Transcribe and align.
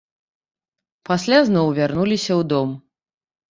Пасля 1.09 1.39
зноў 1.51 1.67
вярнуліся 1.81 2.29
ў 2.35 2.41
дом. 2.57 2.69